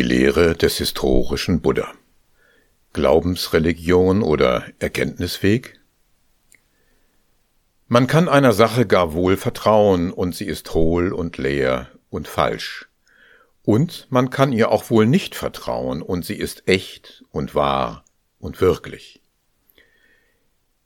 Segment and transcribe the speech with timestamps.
[0.00, 1.92] Die Lehre des historischen Buddha.
[2.94, 5.78] Glaubensreligion oder Erkenntnisweg?
[7.86, 12.88] Man kann einer Sache gar wohl vertrauen, und sie ist hohl und leer und falsch.
[13.62, 18.06] Und man kann ihr auch wohl nicht vertrauen, und sie ist echt und wahr
[18.38, 19.20] und wirklich.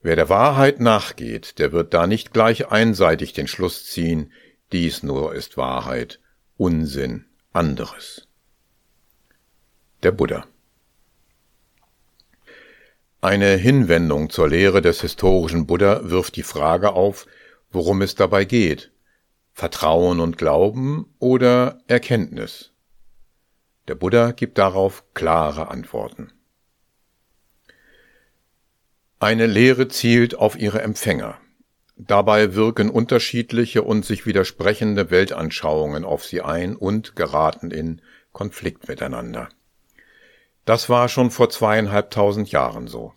[0.02, 4.32] Wer der Wahrheit nachgeht, der wird da nicht gleich einseitig den Schluss ziehen,
[4.72, 6.18] dies nur ist Wahrheit,
[6.56, 8.23] Unsinn, anderes
[10.04, 10.46] der Buddha.
[13.20, 17.26] Eine Hinwendung zur Lehre des historischen Buddha wirft die Frage auf,
[17.70, 18.92] worum es dabei geht.
[19.54, 22.72] Vertrauen und Glauben oder Erkenntnis?
[23.88, 26.32] Der Buddha gibt darauf klare Antworten.
[29.20, 31.38] Eine Lehre zielt auf ihre Empfänger.
[31.96, 38.02] Dabei wirken unterschiedliche und sich widersprechende Weltanschauungen auf sie ein und geraten in
[38.32, 39.48] Konflikt miteinander.
[40.64, 43.12] Das war schon vor zweieinhalbtausend Jahren so.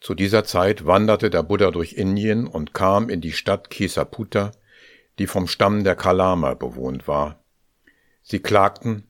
[0.00, 4.52] Zu dieser Zeit wanderte der Buddha durch Indien und kam in die Stadt Kesaputta,
[5.18, 7.42] die vom Stamm der Kalama bewohnt war.
[8.22, 9.04] Sie klagten,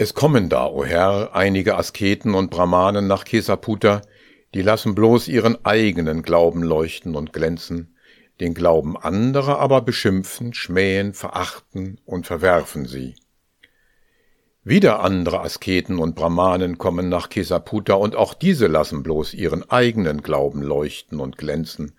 [0.00, 4.02] es kommen da, o Herr, einige Asketen und Brahmanen nach Kesaputta,
[4.54, 7.96] die lassen bloß ihren eigenen Glauben leuchten und glänzen,
[8.40, 13.16] den Glauben anderer aber beschimpfen, schmähen, verachten und verwerfen sie.
[14.68, 20.20] Wieder andere Asketen und Brahmanen kommen nach Kesaputta und auch diese lassen bloß ihren eigenen
[20.20, 21.96] Glauben leuchten und glänzen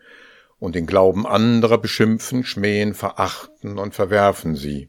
[0.59, 4.87] und den Glauben anderer beschimpfen, schmähen, verachten und verwerfen sie.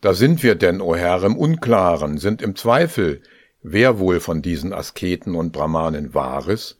[0.00, 3.20] Da sind wir denn, o Herr, im Unklaren, sind im Zweifel,
[3.60, 6.78] wer wohl von diesen Asketen und Brahmanen Wahres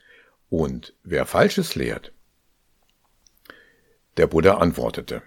[0.49, 2.15] und wer Falsches lehrt.
[4.17, 5.21] Der Buddha antwortete,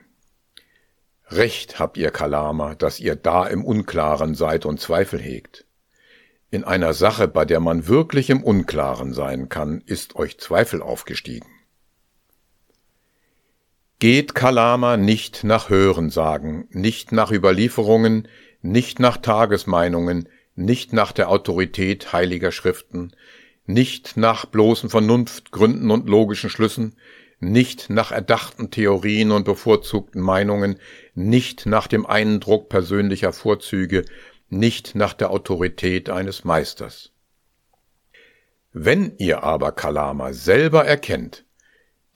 [1.29, 5.65] Recht habt ihr, Kalama, dass ihr da im Unklaren seid und Zweifel hegt.
[6.51, 11.47] In einer Sache, bei der man wirklich im Unklaren sein kann, ist euch Zweifel aufgestiegen.
[13.99, 18.27] Geht Kalama nicht nach Hörensagen, nicht nach Überlieferungen,
[18.61, 23.13] nicht nach Tagesmeinungen, nicht nach der Autorität heiliger Schriften,
[23.65, 26.95] nicht nach bloßen Vernunftgründen und logischen Schlüssen,
[27.39, 30.77] nicht nach erdachten Theorien und bevorzugten Meinungen,
[31.15, 34.05] nicht nach dem Eindruck persönlicher Vorzüge,
[34.49, 37.11] nicht nach der Autorität eines Meisters.
[38.73, 41.45] Wenn ihr aber, Kalama, selber erkennt,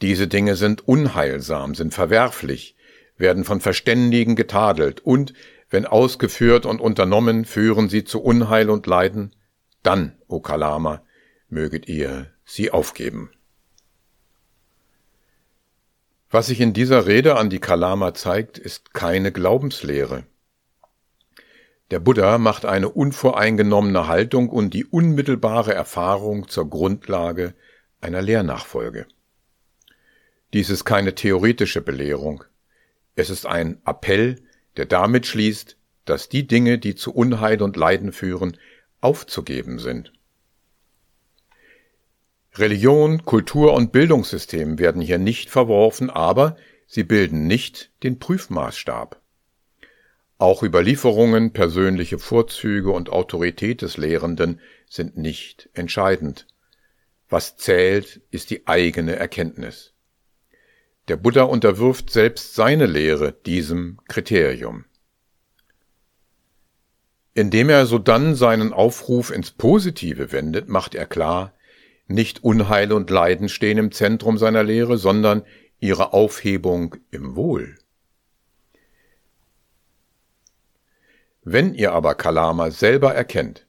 [0.02, 2.76] diese Dinge sind unheilsam, sind verwerflich,
[3.18, 5.34] werden von Verständigen getadelt und,
[5.70, 9.36] wenn ausgeführt und unternommen, führen sie zu Unheil und Leiden,
[9.84, 11.04] dann, o Kalama,
[11.48, 13.32] möget ihr sie aufgeben.
[16.32, 20.26] Was sich in dieser Rede an die Kalama zeigt, ist keine Glaubenslehre.
[21.90, 27.56] Der Buddha macht eine unvoreingenommene Haltung und die unmittelbare Erfahrung zur Grundlage
[28.00, 29.08] einer Lehrnachfolge.
[30.54, 32.44] Dies ist keine theoretische Belehrung.
[33.16, 34.44] Es ist ein Appell,
[34.78, 38.58] der damit schließt, dass die Dinge, die zu Unheil und Leiden führen,
[39.02, 40.14] aufzugeben sind.
[42.56, 49.22] Religion, Kultur und Bildungssystem werden hier nicht verworfen, aber sie bilden nicht den Prüfmaßstab.
[50.40, 56.48] Auch Überlieferungen, persönliche Vorzüge und Autorität des Lehrenden sind nicht entscheidend.
[57.28, 59.94] Was zählt, ist die eigene Erkenntnis.
[61.10, 64.86] Der Buddha unterwirft selbst seine Lehre diesem Kriterium.
[67.34, 71.54] Indem er sodann seinen Aufruf ins Positive wendet, macht er klar,
[72.10, 75.44] nicht Unheil und Leiden stehen im Zentrum seiner Lehre, sondern
[75.80, 77.76] ihre Aufhebung im Wohl.
[81.44, 83.66] Wenn ihr aber Kalama selber erkennt,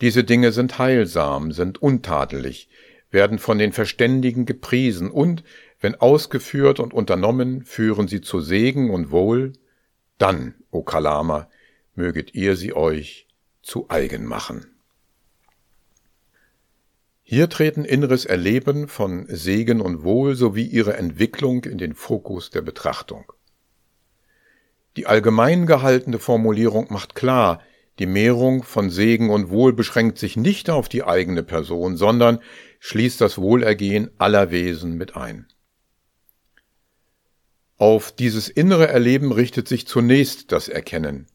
[0.00, 2.68] diese Dinge sind heilsam, sind untadelig,
[3.10, 5.44] werden von den Verständigen gepriesen und,
[5.80, 9.52] wenn ausgeführt und unternommen, führen sie zu Segen und Wohl,
[10.18, 11.48] dann, o Kalama,
[11.94, 13.28] möget ihr sie euch
[13.62, 14.73] zu eigen machen.
[17.34, 22.62] Hier treten inneres Erleben von Segen und Wohl sowie ihre Entwicklung in den Fokus der
[22.62, 23.32] Betrachtung.
[24.96, 27.60] Die allgemein gehaltene Formulierung macht klar,
[27.98, 32.38] die Mehrung von Segen und Wohl beschränkt sich nicht auf die eigene Person, sondern
[32.78, 35.48] schließt das Wohlergehen aller Wesen mit ein.
[37.78, 41.26] Auf dieses innere Erleben richtet sich zunächst das Erkennen.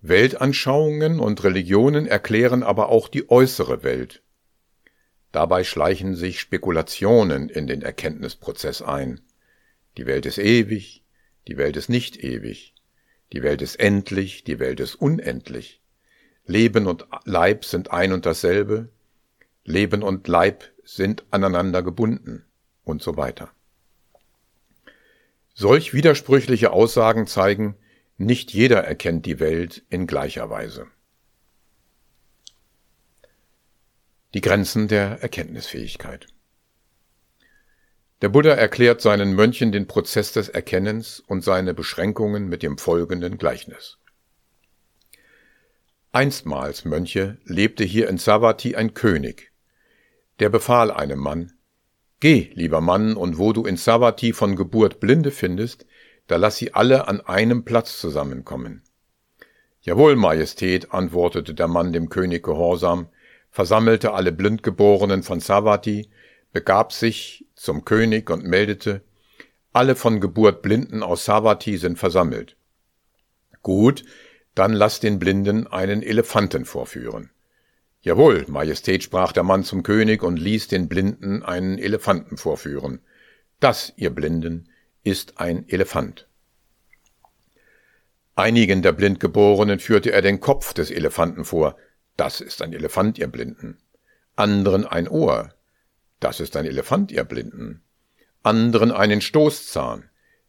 [0.00, 4.22] Weltanschauungen und Religionen erklären aber auch die äußere Welt.
[5.32, 9.20] Dabei schleichen sich Spekulationen in den Erkenntnisprozess ein.
[9.96, 11.02] Die Welt ist ewig,
[11.48, 12.74] die Welt ist nicht ewig.
[13.32, 15.80] Die Welt ist endlich, die Welt ist unendlich.
[16.46, 18.88] Leben und Leib sind ein und dasselbe.
[19.64, 22.44] Leben und Leib sind aneinander gebunden
[22.84, 23.50] und so weiter.
[25.54, 27.76] Solch widersprüchliche Aussagen zeigen,
[28.18, 30.86] nicht jeder erkennt die Welt in gleicher Weise.
[34.36, 36.26] Die Grenzen der Erkenntnisfähigkeit.
[38.20, 43.38] Der Buddha erklärt seinen Mönchen den Prozess des Erkennens und seine Beschränkungen mit dem folgenden
[43.38, 43.96] Gleichnis.
[46.12, 49.52] Einstmals, Mönche, lebte hier in Savati ein König.
[50.38, 51.54] Der befahl einem Mann,
[52.20, 55.86] Geh, lieber Mann, und wo du in Savati von Geburt Blinde findest,
[56.26, 58.82] da lass sie alle an einem Platz zusammenkommen.
[59.80, 63.08] Jawohl, Majestät, antwortete der Mann dem König gehorsam,
[63.56, 66.10] versammelte alle Blindgeborenen von Savati,
[66.52, 69.00] begab sich zum König und meldete,
[69.72, 72.58] alle von Geburt Blinden aus Savati sind versammelt.
[73.62, 74.04] Gut,
[74.54, 77.30] dann lass den Blinden einen Elefanten vorführen.
[78.02, 83.00] Jawohl, Majestät, sprach der Mann zum König und ließ den Blinden einen Elefanten vorführen.
[83.58, 84.68] Das, ihr Blinden,
[85.02, 86.28] ist ein Elefant.
[88.34, 91.78] Einigen der Blindgeborenen führte er den Kopf des Elefanten vor.
[92.16, 93.78] Das ist ein Elefant, ihr Blinden.
[94.36, 95.54] Anderen ein Ohr.
[96.20, 97.82] Das ist ein Elefant, ihr Blinden.
[98.42, 100.08] Anderen einen Stoßzahn.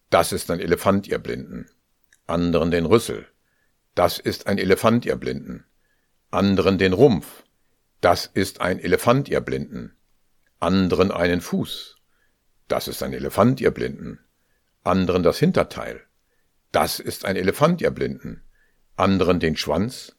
[0.10, 1.70] Das ist ein Elefant, ihr Blinden.
[2.26, 3.28] Anderen den Rüssel.
[3.96, 5.66] Das ist ein Elefant, ihr Blinden.
[6.32, 7.44] Anderen den Rumpf.
[8.02, 9.96] Das ist ein Elefant, ihr Blinden.
[10.60, 11.98] Anderen einen Fuß.
[12.68, 14.20] Das ist ein Elefant, ihr Blinden
[14.88, 16.02] anderen das Hinterteil.
[16.72, 18.42] Das ist ein Elefant, ihr Blinden.
[18.96, 20.16] Anderen den Schwanz.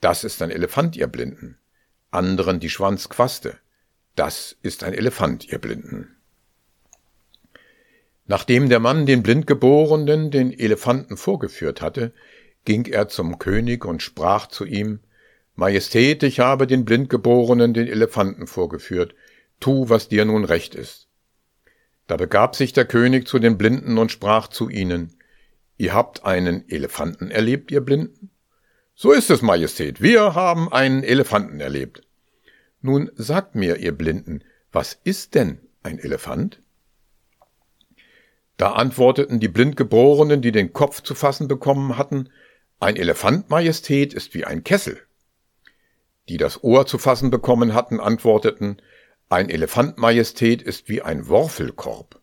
[0.00, 1.58] Das ist ein Elefant, ihr Blinden.
[2.10, 3.58] Anderen die Schwanzquaste.
[4.16, 6.16] Das ist ein Elefant, ihr Blinden.
[8.26, 12.12] Nachdem der Mann den Blindgeborenen den Elefanten vorgeführt hatte,
[12.64, 15.00] ging er zum König und sprach zu ihm,
[15.56, 19.14] Majestät, ich habe den Blindgeborenen den Elefanten vorgeführt,
[19.58, 21.08] tu, was dir nun recht ist.
[22.06, 25.12] Da begab sich der König zu den Blinden und sprach zu ihnen,
[25.76, 28.30] Ihr habt einen Elefanten erlebt, ihr Blinden?
[29.02, 32.02] So ist es, Majestät, wir haben einen Elefanten erlebt.
[32.82, 36.60] Nun sagt mir, ihr Blinden, was ist denn ein Elefant?
[38.58, 42.28] Da antworteten die Blindgeborenen, die den Kopf zu fassen bekommen hatten,
[42.78, 45.00] ein Elefant, Majestät, ist wie ein Kessel.
[46.28, 48.82] Die das Ohr zu fassen bekommen hatten, antworteten,
[49.30, 52.20] ein Elefant Majestät ist wie ein Worfelkorb.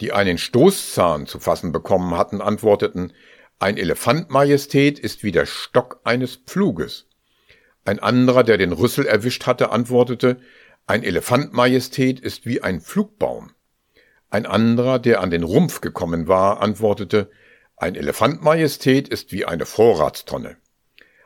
[0.00, 3.12] Die einen Stoßzahn zu fassen bekommen hatten, antworteten,
[3.58, 7.06] ein Elefant Majestät ist wie der Stock eines Pfluges.
[7.86, 10.40] Ein anderer, der den Rüssel erwischt hatte, antwortete,
[10.86, 13.52] ein Elefant Majestät ist wie ein Flugbaum.
[14.28, 17.30] Ein anderer, der an den Rumpf gekommen war, antwortete,
[17.76, 20.56] ein Elefant Majestät ist wie eine Vorratstonne.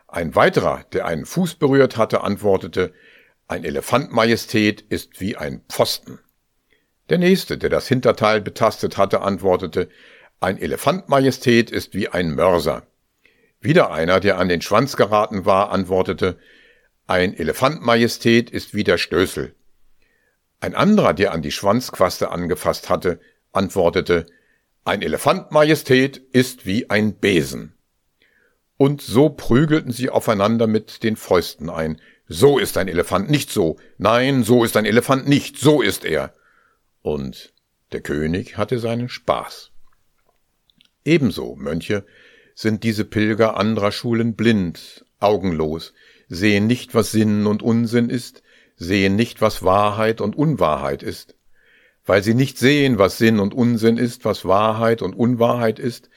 [0.06, 2.92] Ein weiterer, der einen Fuß berührt hatte, antwortete,
[3.48, 6.20] ein Elefant Majestät ist wie ein Pfosten.
[7.08, 9.88] Der nächste, der das Hinterteil betastet hatte, antwortete,
[10.40, 12.86] ein Elefant Majestät ist wie ein Mörser.
[13.60, 16.38] Wieder einer, der an den Schwanz geraten war, antwortete,
[17.06, 19.54] ein Elefant Majestät ist wie der Stößel.
[20.60, 23.20] Ein anderer, der an die Schwanzquaste angefasst hatte,
[23.52, 24.26] antwortete,
[24.84, 27.74] ein Elefant Majestät ist wie ein Besen.
[28.78, 32.00] Und so prügelten sie aufeinander mit den Fäusten ein,
[32.32, 33.76] so ist ein Elefant nicht so.
[33.98, 35.58] Nein, so ist ein Elefant nicht.
[35.58, 36.32] So ist er.
[37.02, 37.52] Und
[37.90, 39.72] der König hatte seinen Spaß.
[41.04, 42.04] Ebenso, Mönche,
[42.54, 45.94] sind diese Pilger anderer Schulen blind, augenlos,
[46.28, 48.42] sehen nicht, was Sinn und Unsinn ist,
[48.76, 51.36] sehen nicht, was Wahrheit und Unwahrheit ist.
[52.04, 56.10] Weil sie nicht sehen, was Sinn und Unsinn ist, was Wahrheit und Unwahrheit ist,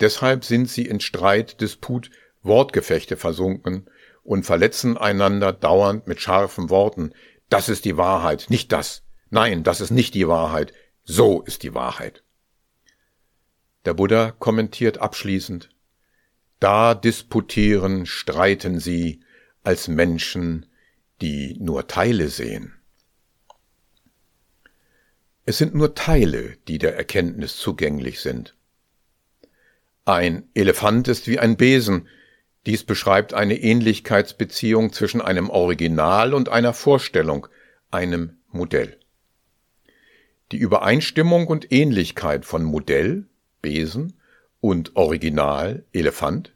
[0.00, 2.10] deshalb sind sie in Streit, Disput,
[2.42, 3.86] Wortgefechte versunken
[4.22, 7.12] und verletzen einander dauernd mit scharfen Worten.
[7.48, 9.02] Das ist die Wahrheit, nicht das.
[9.30, 10.72] Nein, das ist nicht die Wahrheit.
[11.04, 12.22] So ist die Wahrheit.
[13.84, 15.68] Der Buddha kommentiert abschließend,
[16.60, 19.20] da disputieren, streiten sie
[19.64, 20.66] als Menschen,
[21.20, 22.74] die nur Teile sehen.
[25.44, 28.54] Es sind nur Teile, die der Erkenntnis zugänglich sind.
[30.04, 32.08] Ein Elefant ist wie ein Besen,
[32.66, 37.48] dies beschreibt eine Ähnlichkeitsbeziehung zwischen einem Original und einer Vorstellung,
[37.90, 38.98] einem Modell.
[40.52, 43.26] Die Übereinstimmung und Ähnlichkeit von Modell,
[43.62, 44.14] Besen,
[44.60, 46.52] und Original, Elefant,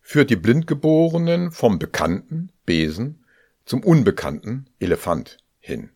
[0.00, 3.24] führt die Blindgeborenen vom bekannten, Besen,
[3.64, 5.90] zum unbekannten, Elefant hin.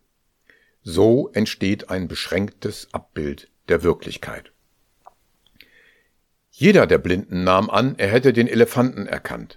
[0.83, 4.53] So entsteht ein beschränktes Abbild der Wirklichkeit.
[6.51, 9.57] Jeder der Blinden nahm an, er hätte den Elefanten erkannt.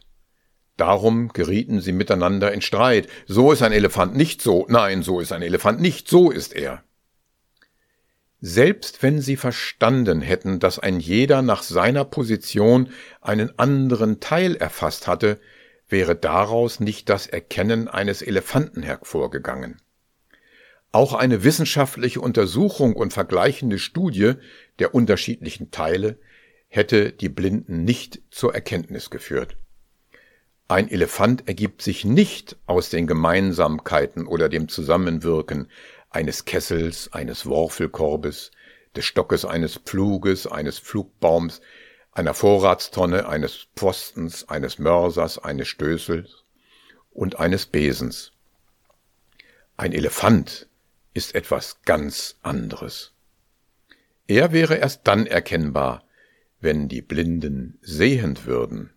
[0.77, 3.07] Darum gerieten sie miteinander in Streit.
[3.27, 6.83] So ist ein Elefant nicht so, nein, so ist ein Elefant nicht, so ist er.
[8.49, 15.05] Selbst wenn sie verstanden hätten, dass ein jeder nach seiner Position einen anderen Teil erfasst
[15.05, 15.37] hatte,
[15.89, 19.81] wäre daraus nicht das Erkennen eines Elefanten hervorgegangen.
[20.93, 24.35] Auch eine wissenschaftliche Untersuchung und vergleichende Studie
[24.79, 26.17] der unterschiedlichen Teile
[26.69, 29.57] hätte die Blinden nicht zur Erkenntnis geführt.
[30.69, 35.67] Ein Elefant ergibt sich nicht aus den Gemeinsamkeiten oder dem Zusammenwirken
[36.17, 38.49] eines Kessels, eines Worfelkorbes,
[38.95, 41.61] des Stockes eines Pfluges, eines Pflugbaums,
[42.11, 46.43] einer Vorratstonne, eines Pfostens, eines Mörsers, eines Stößels
[47.11, 48.31] und eines Besens.
[49.75, 50.67] Ein Elefant
[51.13, 53.13] ist etwas ganz anderes.
[54.25, 56.03] Er wäre erst dann erkennbar,
[56.59, 58.91] wenn die Blinden sehend würden.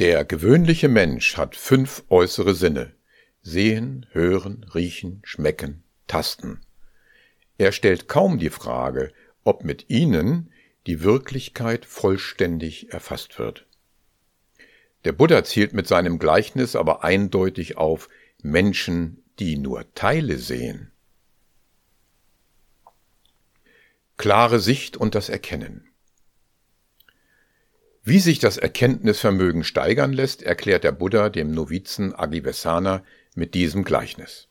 [0.00, 2.97] Der gewöhnliche Mensch hat fünf äußere Sinne
[3.48, 6.60] sehen, hören, riechen, schmecken, tasten.
[7.56, 9.12] Er stellt kaum die Frage,
[9.42, 10.52] ob mit ihnen
[10.86, 13.66] die Wirklichkeit vollständig erfasst wird.
[15.04, 18.08] Der Buddha zielt mit seinem Gleichnis aber eindeutig auf
[18.42, 20.90] Menschen, die nur Teile sehen.
[24.16, 25.88] Klare Sicht und das Erkennen.
[28.02, 33.04] Wie sich das Erkenntnisvermögen steigern lässt, erklärt der Buddha dem Novizen Agivesana
[33.38, 34.48] mit diesem Gleichnis.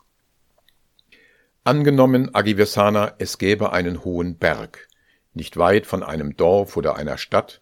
[1.64, 4.88] Angenommen, Agivesana, es gäbe einen hohen Berg,
[5.34, 7.62] nicht weit von einem Dorf oder einer Stadt,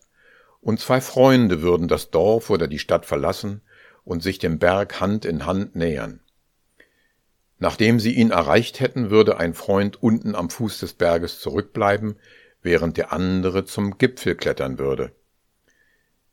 [0.61, 3.61] und zwei Freunde würden das Dorf oder die Stadt verlassen
[4.03, 6.21] und sich dem Berg Hand in Hand nähern.
[7.57, 12.17] Nachdem sie ihn erreicht hätten, würde ein Freund unten am Fuß des Berges zurückbleiben,
[12.61, 15.11] während der andere zum Gipfel klettern würde.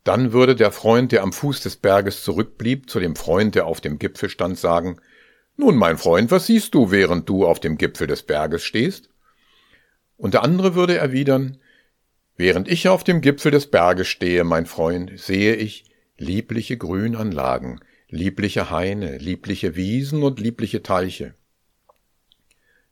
[0.05, 3.81] Dann würde der Freund, der am Fuß des Berges zurückblieb, zu dem Freund, der auf
[3.81, 5.01] dem Gipfel stand, sagen,
[5.57, 9.11] Nun, mein Freund, was siehst du, während du auf dem Gipfel des Berges stehst?
[10.17, 11.59] Und der andere würde erwidern,
[12.37, 15.85] Während ich auf dem Gipfel des Berges stehe, mein Freund, sehe ich
[16.17, 21.35] liebliche Grünanlagen, liebliche Haine, liebliche Wiesen und liebliche Teiche.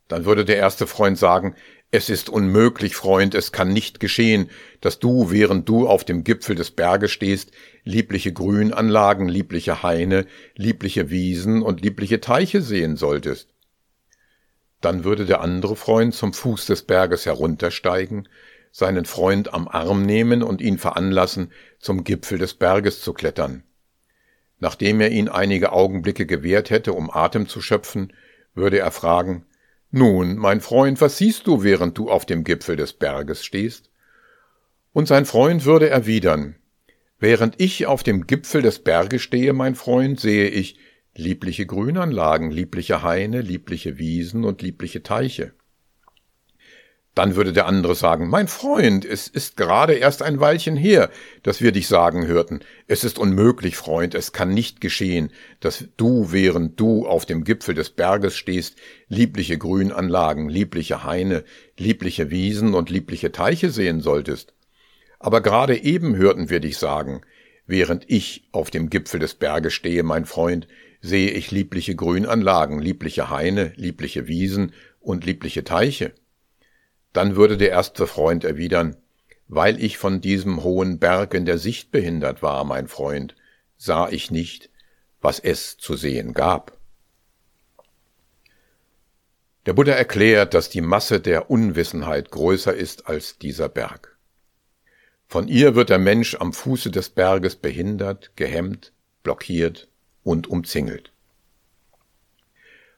[0.09, 1.55] Dann würde der erste Freund sagen,
[1.92, 4.49] es ist unmöglich, Freund, es kann nicht geschehen,
[4.80, 7.50] dass du, während du auf dem Gipfel des Berges stehst,
[7.82, 13.49] liebliche Grünanlagen, liebliche Haine, liebliche Wiesen und liebliche Teiche sehen solltest.
[14.80, 18.28] Dann würde der andere Freund zum Fuß des Berges heruntersteigen,
[18.70, 23.64] seinen Freund am Arm nehmen und ihn veranlassen, zum Gipfel des Berges zu klettern.
[24.61, 28.12] Nachdem er ihn einige Augenblicke gewährt hätte, um Atem zu schöpfen,
[28.54, 29.44] würde er fragen,
[29.90, 33.90] nun, mein Freund, was siehst du, während du auf dem Gipfel des Berges stehst?
[34.92, 36.56] Und sein Freund würde erwidern,
[37.20, 40.78] Während ich auf dem Gipfel des Berges stehe, mein Freund, sehe ich
[41.14, 45.52] liebliche Grünanlagen, liebliche Haine, liebliche Wiesen und liebliche Teiche.
[47.17, 51.11] Dann würde der andere sagen, mein Freund, es ist gerade erst ein Weilchen her,
[51.43, 56.31] dass wir dich sagen hörten, es ist unmöglich, Freund, es kann nicht geschehen, dass du,
[56.31, 58.76] während du auf dem Gipfel des Berges stehst,
[59.09, 61.43] liebliche Grünanlagen, liebliche Haine,
[61.76, 64.55] liebliche Wiesen und liebliche Teiche sehen solltest.
[65.19, 67.23] Aber gerade eben hörten wir dich sagen,
[67.67, 70.69] während ich auf dem Gipfel des Berges stehe, mein Freund,
[71.00, 76.12] sehe ich liebliche Grünanlagen, liebliche Haine, liebliche Wiesen und liebliche Teiche.
[77.12, 78.97] Dann würde der erste Freund erwidern,
[79.49, 83.35] weil ich von diesem hohen Berg in der Sicht behindert war, mein Freund,
[83.76, 84.71] sah ich nicht,
[85.21, 86.79] was es zu sehen gab.
[89.67, 94.17] Der Buddha erklärt, dass die Masse der Unwissenheit größer ist als dieser Berg.
[95.26, 99.88] Von ihr wird der Mensch am Fuße des Berges behindert, gehemmt, blockiert
[100.23, 101.12] und umzingelt.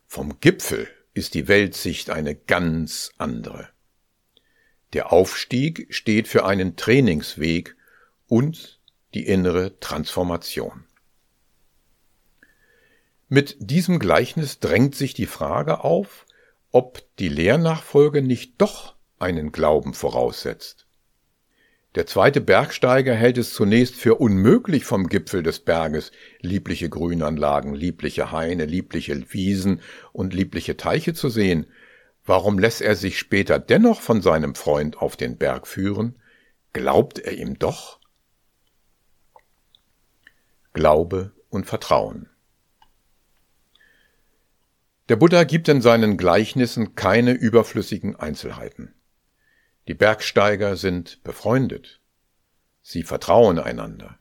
[0.06, 3.68] Vom Gipfel ist die Weltsicht eine ganz andere.
[4.92, 7.76] Der Aufstieg steht für einen Trainingsweg
[8.28, 8.80] und
[9.14, 10.84] die innere Transformation.
[13.28, 16.26] Mit diesem Gleichnis drängt sich die Frage auf,
[16.70, 20.86] ob die Lehrnachfolge nicht doch einen Glauben voraussetzt.
[21.94, 28.32] Der zweite Bergsteiger hält es zunächst für unmöglich, vom Gipfel des Berges liebliche Grünanlagen, liebliche
[28.32, 29.80] Haine, liebliche Wiesen
[30.12, 31.66] und liebliche Teiche zu sehen,
[32.24, 36.16] Warum lässt er sich später dennoch von seinem Freund auf den Berg führen?
[36.72, 38.00] Glaubt er ihm doch?
[40.72, 42.30] Glaube und Vertrauen.
[45.08, 48.94] Der Buddha gibt in seinen Gleichnissen keine überflüssigen Einzelheiten.
[49.88, 52.00] Die Bergsteiger sind befreundet.
[52.82, 54.18] Sie vertrauen einander.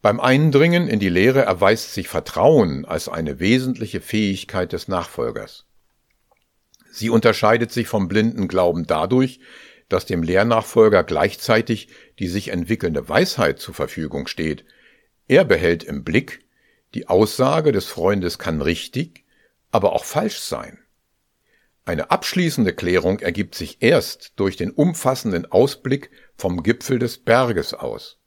[0.00, 5.67] Beim Eindringen in die Lehre erweist sich Vertrauen als eine wesentliche Fähigkeit des Nachfolgers.
[6.90, 9.40] Sie unterscheidet sich vom blinden Glauben dadurch,
[9.88, 14.64] dass dem Lehrnachfolger gleichzeitig die sich entwickelnde Weisheit zur Verfügung steht.
[15.28, 16.44] Er behält im Blick,
[16.94, 19.24] die Aussage des Freundes kann richtig,
[19.70, 20.78] aber auch falsch sein.
[21.84, 28.18] Eine abschließende Klärung ergibt sich erst durch den umfassenden Ausblick vom Gipfel des Berges aus.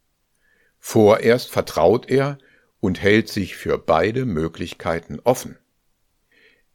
[0.79, 2.39] Vorerst vertraut er
[2.79, 5.59] und hält sich für beide Möglichkeiten offen.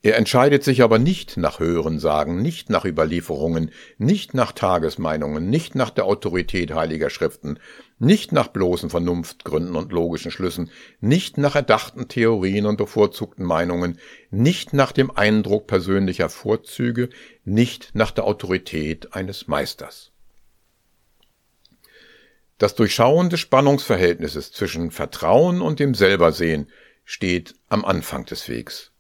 [0.07, 5.91] Er entscheidet sich aber nicht nach Hörensagen, nicht nach Überlieferungen, nicht nach Tagesmeinungen, nicht nach
[5.91, 7.59] der Autorität heiliger Schriften,
[7.99, 10.71] nicht nach bloßen Vernunftgründen und logischen Schlüssen,
[11.01, 13.99] nicht nach erdachten Theorien und bevorzugten Meinungen,
[14.31, 17.09] nicht nach dem Eindruck persönlicher Vorzüge,
[17.45, 20.13] nicht nach der Autorität eines Meisters.
[22.59, 26.71] Das Durchschauen des Spannungsverhältnisses zwischen Vertrauen und dem Selbersehen
[27.05, 28.93] steht am Anfang des Wegs.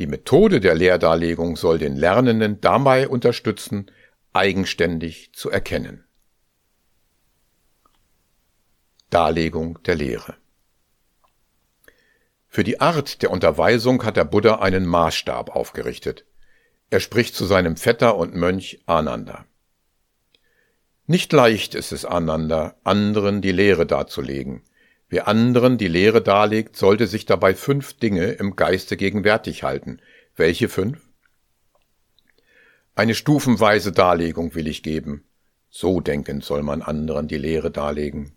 [0.00, 3.90] Die Methode der Lehrdarlegung soll den Lernenden dabei unterstützen,
[4.32, 6.04] eigenständig zu erkennen.
[9.10, 10.36] Darlegung der Lehre
[12.48, 16.24] Für die Art der Unterweisung hat der Buddha einen Maßstab aufgerichtet.
[16.88, 19.44] Er spricht zu seinem Vetter und Mönch Ananda.
[21.06, 24.62] Nicht leicht ist es Ananda, anderen die Lehre darzulegen.
[25.10, 30.00] Wer anderen die Lehre darlegt, sollte sich dabei fünf Dinge im Geiste gegenwärtig halten.
[30.36, 31.00] Welche fünf?
[32.94, 35.24] Eine stufenweise Darlegung will ich geben.
[35.68, 38.36] So denkend soll man anderen die Lehre darlegen.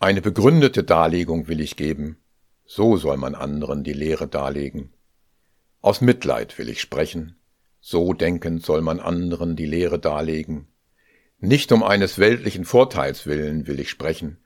[0.00, 2.18] Eine begründete Darlegung will ich geben.
[2.64, 4.92] So soll man anderen die Lehre darlegen.
[5.80, 7.36] Aus Mitleid will ich sprechen.
[7.80, 10.66] So denkend soll man anderen die Lehre darlegen.
[11.38, 14.38] Nicht um eines weltlichen Vorteils willen will ich sprechen,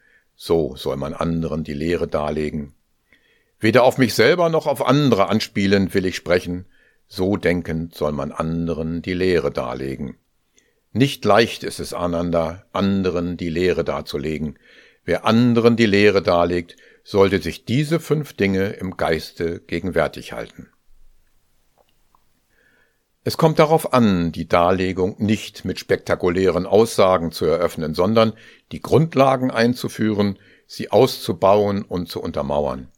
[0.42, 2.72] so soll man anderen die Lehre darlegen.
[3.58, 6.64] Weder auf mich selber noch auf andere anspielen will ich sprechen,
[7.06, 10.16] so denkend soll man anderen die Lehre darlegen.
[10.94, 14.58] Nicht leicht ist es, Ananda, anderen die Lehre darzulegen.
[15.04, 20.70] Wer anderen die Lehre darlegt, sollte sich diese fünf Dinge im Geiste gegenwärtig halten.
[23.22, 28.32] Es kommt darauf an, die Darlegung nicht mit spektakulären Aussagen zu eröffnen, sondern
[28.72, 32.88] die Grundlagen einzuführen, sie auszubauen und zu untermauern.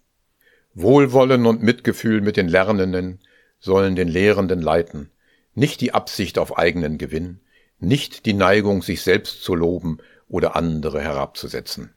[0.75, 3.19] Wohlwollen und Mitgefühl mit den Lernenden
[3.59, 5.11] sollen den Lehrenden leiten,
[5.55, 7.41] nicht die Absicht auf eigenen Gewinn,
[7.81, 11.93] nicht die Neigung, sich selbst zu loben oder andere herabzusetzen.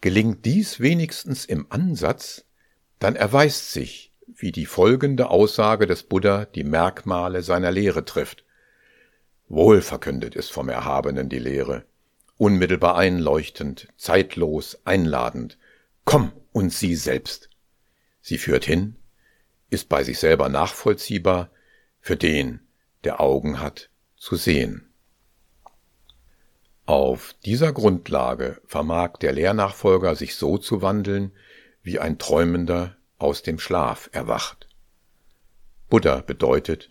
[0.00, 2.44] Gelingt dies wenigstens im Ansatz,
[3.00, 8.44] dann erweist sich, wie die folgende Aussage des Buddha die Merkmale seiner Lehre trifft.
[9.48, 11.84] Wohl verkündet ist vom Erhabenen die Lehre,
[12.38, 15.58] unmittelbar einleuchtend, zeitlos, einladend.
[16.04, 17.50] Komm und sieh selbst.
[18.20, 18.96] Sie führt hin,
[19.70, 21.50] ist bei sich selber nachvollziehbar,
[22.00, 22.60] für den,
[23.04, 24.88] der Augen hat, zu sehen.
[26.84, 31.32] Auf dieser Grundlage vermag der Lehrnachfolger sich so zu wandeln,
[31.82, 34.68] wie ein Träumender aus dem Schlaf erwacht.
[35.88, 36.88] Buddha bedeutet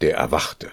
[0.00, 0.70] der Erwachte.